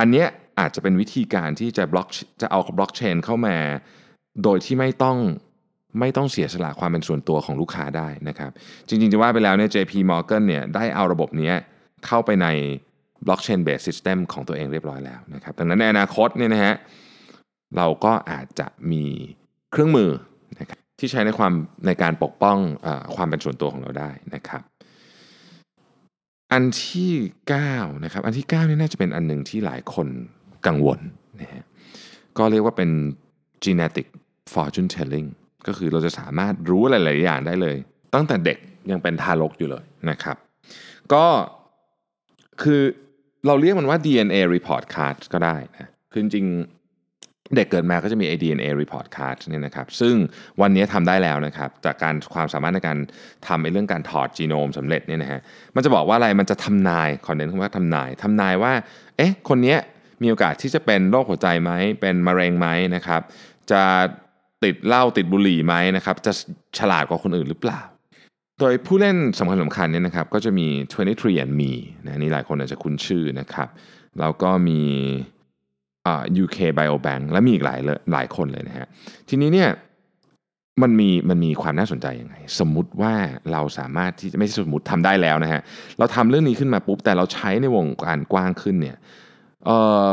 [0.00, 0.26] อันเนี้ย
[0.60, 2.08] อาจจะเป็นวิธีการที่จะบล็อก
[2.42, 3.56] จะเอาบล็อกเชนเข้ามา
[4.42, 5.18] โดยที่ไม่ต้อง
[6.00, 8.50] ไม่ต้องเสียสละความเป็นส่วนตัวของลูกค้าได้นะครับ
[8.88, 11.52] จริงๆ จะว่าไปแล้วเนี่ย JP Morgan เนี่ยได้เอาระบบนี้
[12.06, 12.46] เข้าไปใน
[13.26, 16.74] blockchain based system ของตัวเองเรียบร้อยแล้วนะครับ ดังนั้นในอนาคตเนี่ยนะฮะ
[17.76, 19.04] เราก็อาจจะมี
[19.72, 20.10] เครื่องมือ
[20.60, 21.52] นะครับที่ใช้ในความ
[21.86, 24.62] ในการปกป้องอความเป็นส่วนตัวของเราได้นะครับ
[26.52, 27.12] อันที่
[27.58, 30.08] 9นะครับอันที่9นี่น่าจะเป็นอันหนึ่งที่หลายคน
[30.66, 30.98] กังวล
[31.40, 31.62] นะฮะ
[32.38, 32.90] ก็เรียกว่าเป็น
[33.64, 34.06] genetic
[34.52, 35.28] fortune telling
[35.66, 37.76] ก็คือเราจะสามารถรู้หลาย ๆ อย่างได้เลย
[38.14, 38.58] ตั้งแต่เด็ก
[38.90, 40.36] ยังเป็นทารกอยู่เลยนะครับ
[41.12, 41.24] ก็
[42.62, 42.80] คือ
[43.46, 46.46] เราเรียกมันว่า DNA report card ก็ได้นะคือจริง
[47.56, 50.14] เด็กเกิดมาก็จะมี DNA report card เนี่ยนะครับซึ่ง
[50.60, 52.98] วันนี้ทำได้แล้วนะครับ จากการความสามารถในการ
[53.46, 55.40] ทำในเรื่องการถอดจีโนมสำเร็จเนี่ยนะฮะ
[55.74, 58.72] มันจะบอกว่าอะไรมันจะทำนายขอนเน้นคำว่าทำนายทำนายว่า
[59.16, 59.76] เอ๊ะคนนี้
[60.22, 63.20] มีโอกาสที่จะเป็นโรคหัวใจไหมเป็นมะเร็งไหมนะครับ
[63.70, 63.82] จะ
[64.64, 66.32] ติดเหล้าติดบุหรี่ไหมนะครับ จะ
[66.78, 67.80] ฉลาดกว่าคนอื่นหรือเปล่า
[68.60, 70.66] โดยผู้เล่นสำคัญสำคัญเนี่ยนะครับก็จะมี
[71.02, 71.72] 23 and me
[72.06, 73.68] นะนี่หลายคนอาจจะคุ้นชื่อนะครับ
[74.20, 74.80] แล้วก็มี
[76.06, 77.80] อ่า UK Biobank และมีอีกหลาย
[78.12, 78.86] หลายคนเลยนะฮะ
[79.28, 79.70] ทีนี้เนี่ย
[80.82, 83.14] มันมีมันมีความน่าสนใจยังไง สมมุติว่า
[83.52, 85.60] เราสามารถที่ไม่ใช่สมมติทำได้แล้วนะฮะ
[85.98, 88.96] เราทำเรื่องนี้ขึ้นมาปุ๊บแต่เราใช้ในวงการกว้างขึ้นเนี่ย
[89.66, 90.08] เอ่อ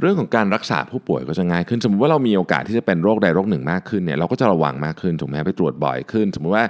[0.00, 6.64] เรื่องของการรักษาผู้ป่วยก็จะง่ายขึ้น สมมติว่าเรามีโอกาสที่จะเป็นโรคใดโรคหนึ่งมากขึ้นเนี่ยเราก็จะระวังมากขึ้นถูกไหมไปตรวจบ่อยขึ้น สมมติว่า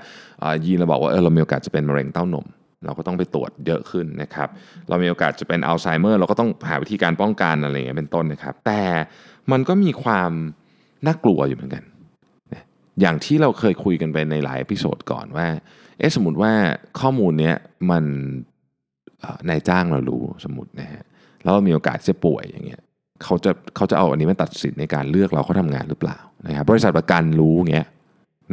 [0.64, 2.46] ยีนเราบอกว่าเออเรามีโอกาสจะเป็นมะเร็งเต้านม
[2.84, 4.48] เราก็ต้องไปตรวจเยอะขึ้นนะครับ
[4.88, 8.82] เรามีโอกาสจะเป็นอัลไซเมอร์เราก็ต้องหาวิธีการป้องกันอะไรอย่างเงี้ยเป็นต้นนะครับ แต่
[9.52, 10.30] มันก็มีความ
[11.06, 11.82] น่ากลัวอยู่เหมือนกัน
[13.00, 15.46] อย่างที่เราเคยคุยกันไปในหลายพิโซดก่อนว่า
[15.98, 16.52] เอ๊ะสมมติว่า
[17.00, 17.56] ข้อมูลเนี้ย
[17.90, 18.04] มัน
[19.48, 21.02] นายจ้างเรารู้สมมตินะฮะ
[21.42, 22.82] แล้วเรามีโอกาสจะป่วยอย่างเงี้ย
[23.24, 27.86] เขาจะเขาจะเอาอันนี้มาตัดสินในการเลือกเราเขาทำงานหรือเปล่านะครับบริษัทประกันรู้เงี้ย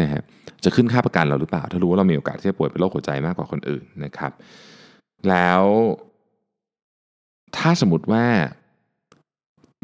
[0.01, 0.21] นะฮะ
[0.63, 4.31] จะขึ้นค่าประกันเราหรือเปล่า ถ้ารู้ว่าเรามีโอกาสที่จะป่วยเป็นโรคหัวใจมากกว่าคนอื่นนะครับ
[5.29, 5.63] แล้ว
[7.57, 8.25] ถ้าสมมติว่า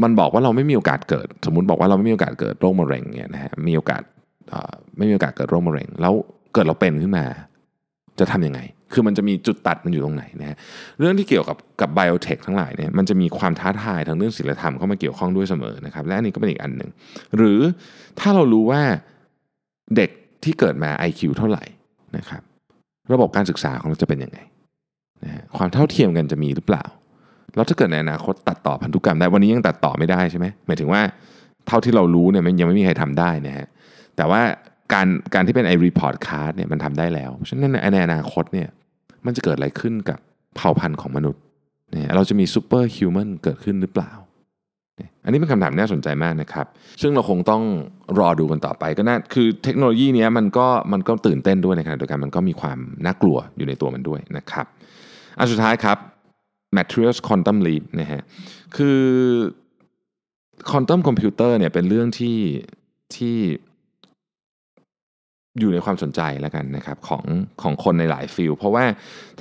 [0.03, 4.01] มันบอกว่าเราไม่มีโอกาสเกิด สมมติบอกว่าเราไม่มีโอกาสเกิดโรคมะเร็งเนี่ยนะฮะมีโอกาส
[4.97, 6.13] ไม่มีโอกาสเกิดโรคมะเร็ง แล้ว
[6.53, 7.25] เกิดเราเป็นขึ้นมา
[8.19, 8.59] จะทํำยังไง
[8.93, 10.57] คือมันจะมีจุดตัดมันอยู่ตรงไหนนะฮะ
[10.99, 16.89] เรื่องที่เกี่ยวกับกับไบโอเทคทั้งหลายเนี่ยมันจะมีความท้าทายทางเรื่องศิลธรรมเข้ามาเกี่ยวข้องด้วยเสมอนะครับและอันนี้ก็เป็นอีกอันหนึ่ง
[17.37, 17.59] หรือ
[18.19, 18.81] ถ้าเรารู้ว่า
[19.95, 20.09] เด็ก
[20.43, 21.63] ที่เกิดมา IQ เท่าไหร่
[22.17, 22.41] นะครับ
[23.13, 24.39] ระบบการศึกษาของเราจะเป็นยังไง
[25.23, 26.85] นะฮะความเท่าเทียมกันจะมีหรือเปล่า
[27.55, 31.01] แล้วถ้าเกิดในอนาคตตัดต่อพันธุกรรมได้วันนี้ยังตัดต่อไม่ได้ใช่ไหมหมายถึงว่า
[31.67, 33.67] เท่าที่เรารู้เนี่ยมันยังไม่มีใครทำได้นะฮะ
[34.15, 34.41] แต่ว่า
[34.93, 38.69] การการที่เป็นไอ report card เนี่ยมันทำได้แล้วฉะนั้นในอนาคตเนี่ย
[39.25, 40.19] มันจะเกิดอะไรขึ้นกับ
[40.55, 41.41] เผ่าพันธุ์ของมนุษย์
[41.91, 44.11] เนี่ยเราจะมี superhuman เกิดขึ้นหรือเปล่า
[45.23, 46.67] อันนี้เป็นคำถามน่าสนใจมากนะครับ
[47.01, 47.63] ซึ่งเราคงต้อง
[48.19, 54.65] รอดูกันต่อไปก็น่าคือเทคโนโลยีนี้มันก็มันก็ตื่นเต้นด้วยในขณะเดียวกันมันก็มีความน่ากลัวอยู่ในตัวมันด้วยนะครับ
[55.39, 55.97] อันสุดท้ายครับ
[56.77, 58.21] materials quantum leap นะฮะ
[58.75, 59.01] คือ
[60.69, 62.37] quantum computer เนี่ยเป็นเรื่องที่
[63.15, 63.37] ที่
[65.59, 67.25] อยู่ในความสนใจแล้วกันนะครับของ
[67.61, 68.85] ของคนในหลายฟิลเพราะว่า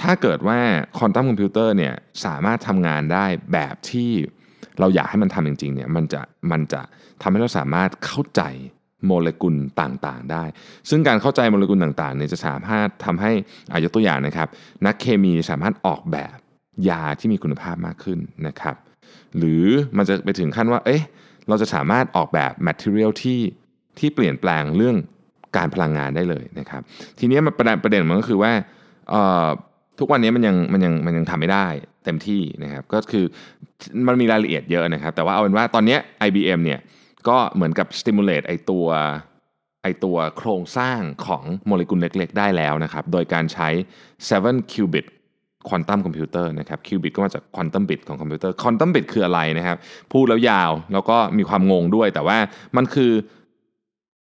[0.01, 0.59] ถ้าเกิดว่า
[0.99, 4.11] คอนตัมคอมพิวเตอร์เนี่ยสามารถทำงานได้แบบที่
[4.81, 6.83] เราอยากให้มันทำจริงๆเนี่ยมันจะมันจะ
[7.23, 8.43] ทำให้เราสามารถเข้าใจ
[9.07, 10.45] โมเลกุลต่างๆ ได้
[10.91, 13.33] ซึ่งการเข้าใจโมเลกุลต่างๆเนี่ยจะสามารถทำให้
[13.73, 14.49] อายกตัวอย่างนะครับ
[14.87, 16.37] นักเคมีสามารถออกแบบ
[16.89, 18.77] ยาที่มีคุณภาพมากขึ้นนะครับ
[19.37, 19.65] หรือ
[19.97, 21.03] มันจะไปถึงขั้นว่าเอ๊ะ
[21.49, 23.41] เราจะสามารถออกแบบ material ที่
[23.99, 24.97] ที่เปลี่ยนแปลงเรื่อง
[25.57, 26.83] การพลังงานได้เลยนะครับ
[27.19, 28.53] ทีนี้มันประเด็นประเด็นมันก็คือว่า
[29.99, 31.67] ทุกวันนี้มันยังมันยังมันยังทำไม่ได้
[32.05, 33.25] เต็มที่นะครับ ก็คือ
[34.07, 36.81] มันมีรายละเอียดเยอะนะครับ แต่ว่าเอาเป็นว่าตอนนี้ IBM เนี่ย
[37.29, 38.87] ก็เหมือนกับ simulate ไอตัว
[39.83, 43.69] ไอตัวโครงสร้างของโมเลกุลเล็กๆ ได้แล้วนะครับ โดยการใช้
[44.21, 45.07] 7 qubit
[45.69, 49.77] quantum computer นะครับ qubit ก็มาจาก quantum bit ของคอมพิวเตอร์ quantum bit คืออะไรนะครับ
[50.13, 52.39] พูดแล้วยาวแล้วก็มีความงงด้วย แต่ว่า
[52.77, 53.13] มันคือ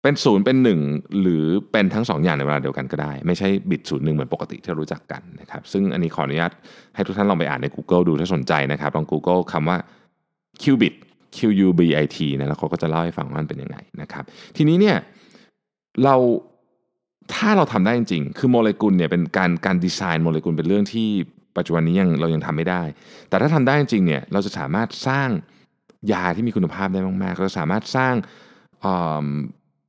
[0.03, 0.81] เป็นศูนย์เป็นหนึ่ง
[1.21, 6.53] หรือเป็นทั้งสองอย่างในเวลาเดียวกันก็ได้ ไม่ใช่บิตศูนย์หนึ่งเหมือนปกติที่รู้จักกันนะครับซึ่งอันนี้ขออนุญาต
[6.95, 9.79] ให้ทุกท่านลองไปอ่านใน Google ดูถ้าสนใจนะครับลอง Google คำว่า
[10.63, 10.95] qubit
[11.37, 14.25] Q U B I T นะแล้วเขาก็จะเล่าให้ฟังว่ามันเป็นยังไงนะครับ
[14.57, 14.97] ทีนี้เนี่ย
[16.05, 16.17] เรา
[17.35, 21.09] ถ้าเราทำได้จริงๆ คือโมเลกุลเนี่ยเป็นการการดีไซน์โมเลกุลเป็นเรื่องที่
[21.57, 22.83] ปัจจุบันนี้ยังเรายังทำไม่ได้
[23.29, 25.29] แต่ถ้าทำได้จริงเนี่ยเราจะสามารถสร้าง
[26.13, 28.15] ยาที่มีคุณภาพได้มากๆเราสามารถสร้าง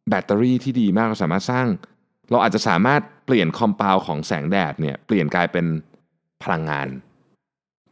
[0.10, 1.68] แบตเตอรี่ที่ดีมากเราสามารถสร้าง
[2.32, 5.66] เราอาจจะสามารถเปลี่ยนคอมเพลของแสงแดดเนี่ยเปลี่ยนกลายเป็น
[6.44, 6.88] พลังงาน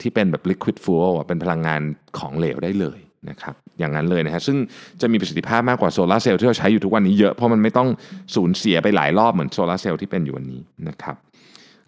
[0.01, 1.81] ที่เป็นแบบ liquid fuel เป็นพลังงาน
[2.19, 4.57] ของเหลวได้เลยนะครับอย่างนั้นเลยนะฮะซึ่ง
[5.01, 7.89] จะมีประสิทธิภาพมากกว่าโซลาร์เซลล์ที่เราใช้อยู่ทุกวันนี้เยอะเพราะมันไม่ต้อง
[8.35, 11.15] สูญเสียไปหลายรอบเหมือนโซลาร์เซลล์ที่เป็นอยู่วันนี้นะครับ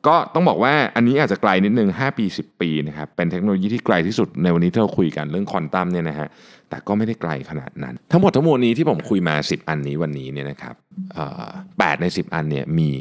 [0.07, 6.27] ก็ต้องบอกว่าอันนี้อาจจะไกลนิดนึง 5 ปี 10 ปีนะครับเป็นเทคโนโลยีที่ไกลที่สุดในวันนี้ที่เราคุยกันเรื่องควอนตัมเนี่ยนะฮะ
[6.69, 10.75] แต่ก็ไม่ได้ไกลขนาดนั้น ทั้งหมดทั้งมวลนี้ที่ผมคุยมา 10 อันนี้วันนี้เนี่ยนะครับ
[11.79, 12.91] แปดใน 10 อันเนี่ยมี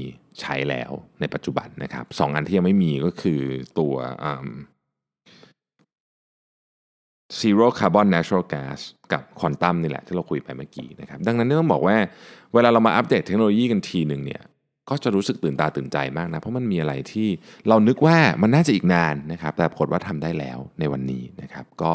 [0.40, 3.40] ใช้แล้วในปัจจุบันนะครับสองอันที่ยังไม่มีก็คือ
[3.78, 3.94] ตัว
[7.40, 8.80] zero carbon natural gas
[9.12, 11.96] กับควอนตัมนี่แหละที่เราคุยไปเมื่อกี้นะครับดังนั้นต้องบอกว่า
[12.54, 14.42] เวลาเรามาอัปเดตเทคโนโลยีกันทีหนึ่งเนี่ย
[14.90, 17.28] ก็จะรู้สึกตื่นตาตื่นใจมากนะ เพราะมันมีอะไรที่
[17.68, 21.92] เรานึกว่ามันน่าจะอีกนานนะครับ แต่ผลว่าทำได้แล้วในวันนี้นะครับ ก็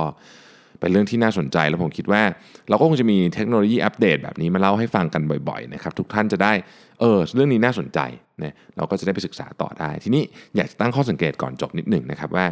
[0.80, 2.21] เป็นเรื่องที่น่าสนใจแล้วผมคิดว่า
[2.69, 6.54] เราก็คงจะมีเทคโนโลยีอัปเดตแบบนี้มาเล่าให้ฟังกันบ่อยๆนะครับทุกท่านจะได้
[7.00, 8.00] เออเรื่องนี้น่าสนใจ
[8.43, 10.23] นะเราก็จะได้ไปศึกษาต่อได้ ทีนี้
[10.56, 12.45] อยากจะตั้งข้อสังเกตก่อนจบนิดหนึ่งนะครับว่า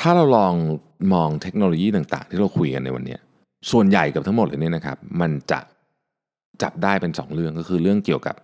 [0.00, 0.54] ถ้าเราลอง
[1.14, 3.16] มองเทคโนโลยีต่างๆ ที่เราคุยกันในวันนี้
[3.70, 5.60] ส่วนใหญ่กับทั้งหมดเลยเนี่ยนะครับ มันจะ
[6.62, 8.36] จับได้เป็น 2 เรื่องก็คือเรื่องเกี่ยวกับ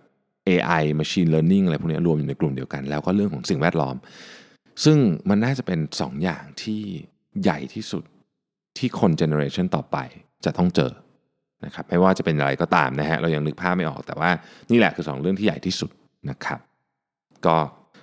[0.49, 3.95] AI Machine Learning อะไรพวกนี้รวมอยู่ในกลุ่มเดียวกัน แล้วก็เรื่องของสิ่งแวดล้อม
[4.83, 4.97] ซึ่ง
[5.29, 6.81] มันน่าจะเป็น 2 อย่างที่
[7.41, 8.03] ใหญ่ที่สุด
[8.77, 9.97] ที่คนเจเนอเรชันต่อไป
[10.45, 10.91] จะต้องเจอ
[11.65, 14.29] นะครับไม่ว่าจะเป็นอะไรก็ตามนะฮะเรายังนึกภาพไม่ออกแต่ว่า
[14.71, 15.91] นี่แหละคือ 2 เรื่องที่ใหญ่ที่สุด
[16.29, 16.59] นะครับ
[17.45, 17.55] ก็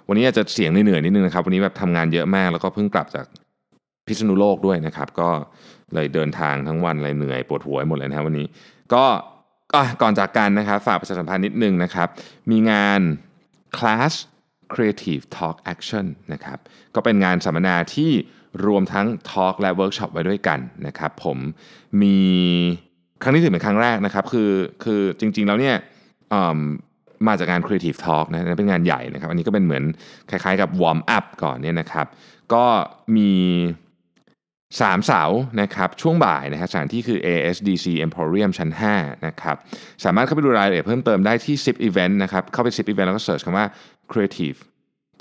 [0.08, 3.26] วันนี้อาจจะเสียงเหนื่อยนิดนึงนะครับ วันนี้แบบทำงานเยอะมากแล้วก็เพิ่งกลับจาก
[4.06, 5.28] พิษณุโลกด้วยนะครับ ก็
[5.94, 8.46] เลยเดินทางทั้งวันเลยเหนื่อยปวดหัวหมดเลยนะครับวันนี้
[8.94, 9.04] ก็
[10.02, 12.08] ก่อนจากกันนะครับฝากประชาสัมพันธ์นิดนึงนะครับ
[12.50, 13.00] มีงาน
[13.78, 14.12] Class
[14.72, 16.58] Creative Talk Action นะครับ
[16.94, 18.10] ก็เป็นงานสัมมนาที่
[18.66, 21.38] รวมทั้ง Talk และ Workshop ไว้ด้วยกันนะครับผม
[22.02, 22.18] มี
[23.22, 24.50] ครั้งนี้ถือเป็นครั้งแรกนะครับคือ
[24.84, 25.76] คือจริงๆแล้วเนี่ย
[27.26, 29.84] มาจากงาน Creative Talk นะเป็นงานใหญ่นะครับ อันนี้ก็เป็นเหมือน
[30.30, 32.06] คล้ายๆกับ Warm Up ก่อนเนี่ยนะครับ
[32.52, 32.64] ก็
[33.16, 33.32] มี
[34.80, 35.22] สามเสา
[35.60, 39.56] นะครับช่วงบ่ายนะฮะสถานที่คือ ASDC Emporium ชั้น5นะครับ
[40.04, 43.66] สามารถเข้าไปดูรายละเอียดเพิ่มเติมได้ที่ 10 Event นะครับเข้าไป 10 Event แล้วก็เสิร์ชคำว่า
[44.12, 44.58] Creative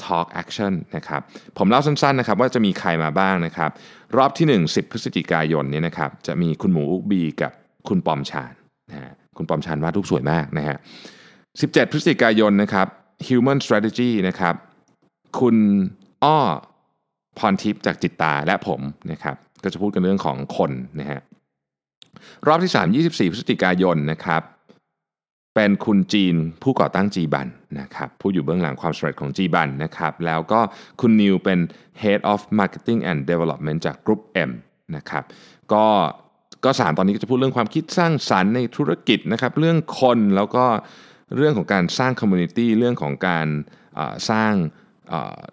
[0.03, 1.21] Talk Action นะครับ
[1.58, 3.69] ผมเล่าสั้นๆนะครับว่าจะมีใครมาบ้างนะครับ
[4.17, 7.51] รอบที่ 1 10 พฤศจิกายนนี้นะครับจะมีคุณหมูอุบีกับ
[7.88, 8.53] คุณปอมชาน
[8.89, 10.77] นะฮะคุณปอมชานวาดรูปสวยมากนะฮะ
[11.34, 12.88] 17 พฤศจิกายนนะครับ
[13.27, 14.55] Human Strategy นะครับ
[15.39, 15.55] คุณ
[16.23, 16.39] อ้อ
[17.37, 21.21] พรทิพย์จากจิตตาและผมนะครับก็จะพูดกันเรื่องของคนนะฮะ
[22.47, 24.41] รอบที่ 3 24 พฤศจิกายนนะครับ
[25.55, 27.47] เป็นคุณจีนผู้ก่อตั้งจีบัน
[27.79, 30.59] นะครับผู้อยู่เบื้องหลังความสำเร็จของจีบันนะครับแล้วก็
[31.01, 31.59] คุณนิวเป็น
[32.01, 34.51] Head of Marketing and Development จาก Group M
[34.95, 35.23] นะครับ
[35.73, 35.85] ก็
[36.65, 40.65] ก็สามตอนนี้ก็จะพูดเรื่องความคิดสร้างสรรค์ในธุรกิจนะครับเรื่องคนแล้วก็
[41.37, 43.47] เรื่องของการสร้างคอมมูนิตี้เรื่องของการ
[44.29, 44.53] สร้าง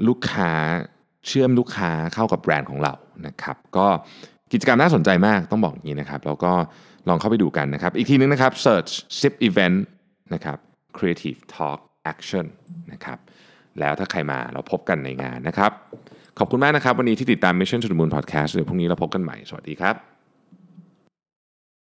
[0.07, 0.53] ลูกค้า
[1.27, 2.95] เชื่อมลูกค้าเข้ากับแบรนด์ของเรา
[3.27, 3.87] นะครับ ก็
[4.53, 6.53] กิจกรรมน่าสนใจมากต้องบอกอย่างนี้นะครับ แล้วก็
[7.09, 9.79] ลองเข้าไปดูกันนะครับ อีกทีนึงนะครับ search ship event
[10.35, 10.59] นะครับ
[10.97, 11.81] creative talk
[12.13, 12.47] action
[12.93, 13.19] นะครับ
[13.81, 15.73] แล้วถ้าใครมาเราพบกันในงานนะครับ
[16.39, 20.12] ขอบคุณมากนะครับ วันนี้ที่ติดตาม Mission to the Moon Podcast เดี๋ยวพรุ่งนี้เราพบกันใหม่ สวัสดีครับ